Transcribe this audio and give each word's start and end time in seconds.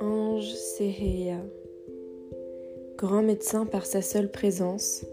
Ange 0.00 0.52
Seheya, 0.76 1.36
grand 2.96 3.22
médecin 3.22 3.66
par 3.66 3.84
sa 3.84 4.00
seule 4.02 4.30
présence, 4.30 5.04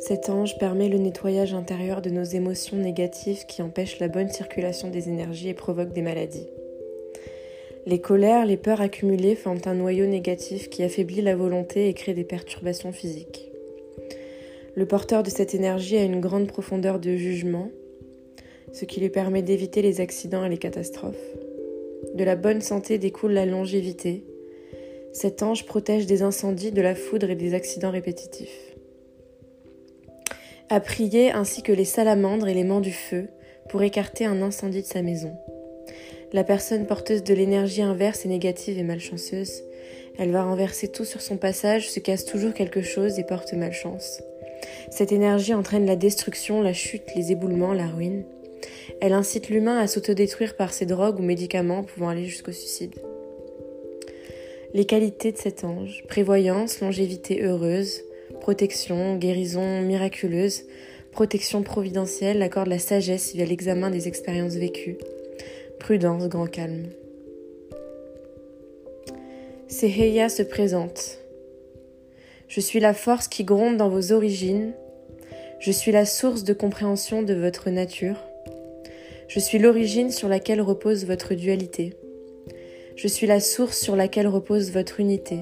cet 0.00 0.28
ange 0.28 0.58
permet 0.58 0.88
le 0.88 0.98
nettoyage 0.98 1.54
intérieur 1.54 2.02
de 2.02 2.10
nos 2.10 2.24
émotions 2.24 2.76
négatives 2.76 3.46
qui 3.46 3.62
empêchent 3.62 4.00
la 4.00 4.08
bonne 4.08 4.30
circulation 4.30 4.88
des 4.88 5.08
énergies 5.08 5.50
et 5.50 5.54
provoquent 5.54 5.92
des 5.92 6.02
maladies. 6.02 6.48
Les 7.86 8.00
colères, 8.00 8.46
les 8.46 8.56
peurs 8.56 8.80
accumulées 8.80 9.36
forment 9.36 9.62
un 9.66 9.74
noyau 9.74 10.06
négatif 10.06 10.68
qui 10.68 10.82
affaiblit 10.82 11.22
la 11.22 11.36
volonté 11.36 11.88
et 11.88 11.94
crée 11.94 12.14
des 12.14 12.24
perturbations 12.24 12.92
physiques. 12.92 13.52
Le 14.74 14.86
porteur 14.86 15.22
de 15.22 15.30
cette 15.30 15.54
énergie 15.54 15.96
a 15.96 16.02
une 16.02 16.20
grande 16.20 16.48
profondeur 16.48 16.98
de 16.98 17.14
jugement, 17.16 17.70
ce 18.72 18.84
qui 18.84 19.00
lui 19.00 19.08
permet 19.08 19.42
d'éviter 19.42 19.82
les 19.82 20.00
accidents 20.00 20.44
et 20.44 20.48
les 20.48 20.58
catastrophes. 20.58 21.14
De 22.14 22.24
la 22.24 22.36
bonne 22.36 22.60
santé 22.60 22.98
découle 22.98 23.32
la 23.32 23.46
longévité. 23.46 24.24
Cet 25.12 25.42
ange 25.42 25.66
protège 25.66 26.06
des 26.06 26.22
incendies, 26.22 26.72
de 26.72 26.82
la 26.82 26.94
foudre 26.94 27.30
et 27.30 27.36
des 27.36 27.54
accidents 27.54 27.90
répétitifs. 27.90 28.76
A 30.68 30.80
prier 30.80 31.30
ainsi 31.30 31.62
que 31.62 31.72
les 31.72 31.84
salamandres 31.84 32.48
et 32.48 32.54
les 32.54 32.64
mans 32.64 32.80
du 32.80 32.92
feu 32.92 33.28
pour 33.68 33.82
écarter 33.82 34.24
un 34.24 34.42
incendie 34.42 34.82
de 34.82 34.86
sa 34.86 35.02
maison. 35.02 35.32
La 36.32 36.44
personne 36.44 36.86
porteuse 36.86 37.22
de 37.22 37.34
l'énergie 37.34 37.82
inverse 37.82 38.26
est 38.26 38.28
négative 38.28 38.78
et 38.78 38.82
malchanceuse. 38.82 39.62
Elle 40.18 40.32
va 40.32 40.44
renverser 40.44 40.88
tout 40.88 41.04
sur 41.04 41.20
son 41.20 41.36
passage, 41.36 41.88
se 41.88 42.00
casse 42.00 42.24
toujours 42.24 42.52
quelque 42.52 42.82
chose 42.82 43.18
et 43.18 43.24
porte 43.24 43.52
malchance. 43.52 44.22
Cette 44.90 45.12
énergie 45.12 45.54
entraîne 45.54 45.86
la 45.86 45.96
destruction, 45.96 46.62
la 46.62 46.72
chute, 46.72 47.14
les 47.14 47.32
éboulements, 47.32 47.72
la 47.72 47.86
ruine. 47.86 48.24
Elle 49.00 49.12
incite 49.12 49.48
l'humain 49.48 49.78
à 49.78 49.86
s'autodétruire 49.86 50.56
par 50.56 50.72
ses 50.72 50.86
drogues 50.86 51.20
ou 51.20 51.22
médicaments 51.22 51.82
pouvant 51.82 52.08
aller 52.08 52.24
jusqu'au 52.24 52.52
suicide. 52.52 52.94
Les 54.74 54.84
qualités 54.84 55.32
de 55.32 55.38
cet 55.38 55.64
ange 55.64 56.04
prévoyance, 56.08 56.80
longévité 56.80 57.42
heureuse, 57.42 58.02
protection, 58.40 59.16
guérison 59.16 59.80
miraculeuse, 59.80 60.64
protection 61.12 61.62
providentielle, 61.62 62.42
accorde 62.42 62.68
la 62.68 62.78
sagesse 62.78 63.34
via 63.34 63.46
l'examen 63.46 63.90
des 63.90 64.08
expériences 64.08 64.54
vécues, 64.54 64.98
prudence, 65.78 66.28
grand 66.28 66.46
calme. 66.46 66.88
Seheya 69.68 70.28
se 70.28 70.42
présente. 70.42 71.18
Je 72.48 72.60
suis 72.60 72.78
la 72.78 72.94
force 72.94 73.28
qui 73.28 73.44
gronde 73.44 73.76
dans 73.76 73.88
vos 73.88 74.12
origines. 74.12 74.72
Je 75.58 75.72
suis 75.72 75.90
la 75.90 76.04
source 76.04 76.44
de 76.44 76.52
compréhension 76.52 77.22
de 77.22 77.34
votre 77.34 77.70
nature. 77.70 78.16
Je 79.28 79.40
suis 79.40 79.58
l'origine 79.58 80.10
sur 80.10 80.28
laquelle 80.28 80.60
repose 80.60 81.04
votre 81.04 81.34
dualité. 81.34 81.94
Je 82.94 83.08
suis 83.08 83.26
la 83.26 83.40
source 83.40 83.78
sur 83.78 83.96
laquelle 83.96 84.28
repose 84.28 84.70
votre 84.70 85.00
unité. 85.00 85.40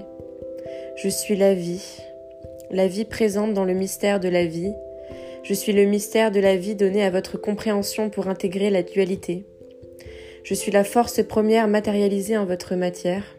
Je 0.96 1.08
suis 1.08 1.36
la 1.36 1.54
vie, 1.54 1.98
la 2.70 2.86
vie 2.86 3.04
présente 3.04 3.52
dans 3.52 3.64
le 3.64 3.74
mystère 3.74 4.20
de 4.20 4.28
la 4.28 4.46
vie. 4.46 4.72
Je 5.42 5.52
suis 5.52 5.72
le 5.72 5.84
mystère 5.84 6.30
de 6.30 6.40
la 6.40 6.56
vie 6.56 6.74
donné 6.74 7.04
à 7.04 7.10
votre 7.10 7.36
compréhension 7.36 8.08
pour 8.08 8.28
intégrer 8.28 8.70
la 8.70 8.82
dualité. 8.82 9.44
Je 10.44 10.54
suis 10.54 10.72
la 10.72 10.84
force 10.84 11.22
première 11.22 11.68
matérialisée 11.68 12.38
en 12.38 12.46
votre 12.46 12.76
matière. 12.76 13.36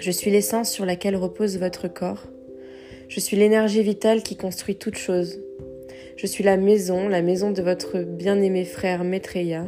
Je 0.00 0.10
suis 0.10 0.30
l'essence 0.30 0.70
sur 0.70 0.84
laquelle 0.84 1.16
repose 1.16 1.58
votre 1.58 1.86
corps. 1.86 2.24
Je 3.08 3.20
suis 3.20 3.36
l'énergie 3.36 3.82
vitale 3.82 4.22
qui 4.22 4.36
construit 4.36 4.76
toute 4.76 4.96
chose. 4.96 5.40
Je 6.16 6.28
suis 6.28 6.44
la 6.44 6.56
maison, 6.56 7.08
la 7.08 7.22
maison 7.22 7.50
de 7.50 7.60
votre 7.60 7.98
bien-aimé 7.98 8.64
frère 8.64 9.02
Maitreya. 9.02 9.66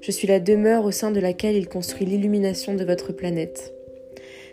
Je 0.00 0.10
suis 0.10 0.26
la 0.26 0.40
demeure 0.40 0.86
au 0.86 0.90
sein 0.90 1.10
de 1.10 1.20
laquelle 1.20 1.56
il 1.56 1.68
construit 1.68 2.06
l'illumination 2.06 2.74
de 2.74 2.84
votre 2.84 3.12
planète. 3.12 3.74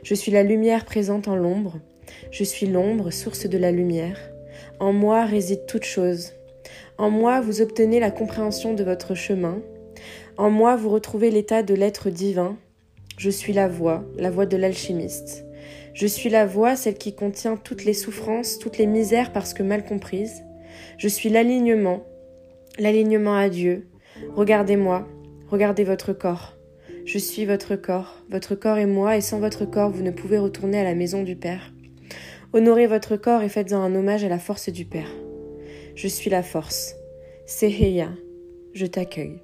Je 0.03 0.13
suis 0.13 0.31
la 0.33 0.43
lumière 0.43 0.83
présente 0.83 1.29
en 1.29 1.37
l'ombre. 1.37 1.79
Je 2.31 2.43
suis 2.43 2.67
l'ombre, 2.67 3.11
source 3.11 3.47
de 3.47 3.57
la 3.57 3.71
lumière. 3.71 4.19
En 4.79 4.91
moi 4.91 5.23
réside 5.23 5.65
toute 5.67 5.85
chose. 5.85 6.33
En 6.97 7.09
moi 7.09 7.39
vous 7.39 7.61
obtenez 7.61 8.01
la 8.01 8.11
compréhension 8.11 8.73
de 8.73 8.83
votre 8.83 9.15
chemin. 9.15 9.61
En 10.35 10.49
moi 10.49 10.75
vous 10.75 10.89
retrouvez 10.89 11.31
l'état 11.31 11.63
de 11.63 11.73
l'être 11.73 12.09
divin. 12.09 12.57
Je 13.17 13.29
suis 13.29 13.53
la 13.53 13.69
voix, 13.69 14.03
la 14.17 14.31
voix 14.31 14.45
de 14.45 14.57
l'alchimiste. 14.57 15.45
Je 15.93 16.07
suis 16.07 16.29
la 16.29 16.45
voix, 16.45 16.75
celle 16.75 16.97
qui 16.97 17.15
contient 17.15 17.55
toutes 17.55 17.85
les 17.85 17.93
souffrances, 17.93 18.59
toutes 18.59 18.77
les 18.77 18.85
misères 18.85 19.31
parce 19.31 19.53
que 19.53 19.63
mal 19.63 19.85
comprises. 19.85 20.43
Je 20.97 21.07
suis 21.07 21.29
l'alignement, 21.29 22.05
l'alignement 22.79 23.35
à 23.35 23.49
Dieu. 23.49 23.87
Regardez-moi, 24.35 25.07
regardez 25.49 25.83
votre 25.83 26.13
corps. 26.13 26.57
Je 27.05 27.17
suis 27.17 27.45
votre 27.45 27.75
corps, 27.75 28.23
votre 28.29 28.55
corps 28.55 28.77
est 28.77 28.87
moi, 28.87 29.15
et 29.15 29.21
sans 29.21 29.39
votre 29.39 29.65
corps, 29.65 29.91
vous 29.91 30.01
ne 30.01 30.11
pouvez 30.11 30.39
retourner 30.39 30.79
à 30.79 30.83
la 30.83 30.95
maison 30.95 31.21
du 31.21 31.35
Père. 31.35 31.71
Honorez 32.53 32.87
votre 32.87 33.17
corps 33.17 33.43
et 33.43 33.49
faites-en 33.49 33.81
un 33.81 33.93
hommage 33.93 34.23
à 34.23 34.29
la 34.29 34.39
force 34.39 34.69
du 34.69 34.85
Père. 34.85 35.11
Je 35.95 36.07
suis 36.07 36.29
la 36.29 36.41
force. 36.41 36.95
Seheya, 37.45 38.09
je 38.73 38.85
t'accueille. 38.85 39.41